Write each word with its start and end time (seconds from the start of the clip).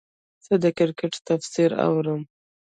زه 0.45 0.53
د 0.63 0.65
کرکټ 0.77 1.13
تفسیر 1.27 1.69
اورم. 1.85 2.21